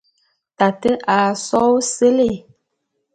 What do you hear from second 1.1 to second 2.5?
a só ôséle.